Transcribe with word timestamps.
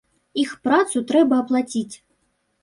Іх 0.43 0.55
працу 0.63 1.01
трэба 1.11 1.39
аплаціць. 1.43 1.95